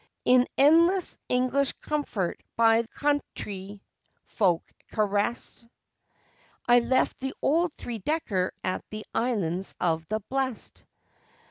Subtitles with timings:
[0.25, 3.83] In endless English comfort by county
[4.25, 5.67] folk caressed,
[6.67, 10.85] I left the old three decker at the Islands of the Blest!